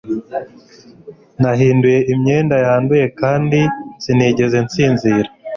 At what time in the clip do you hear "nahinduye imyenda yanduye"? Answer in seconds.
1.41-3.05